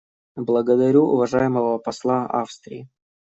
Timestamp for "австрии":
2.25-2.89